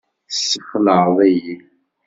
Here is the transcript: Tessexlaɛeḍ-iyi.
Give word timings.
Tessexlaɛeḍ-iyi. 0.29 1.55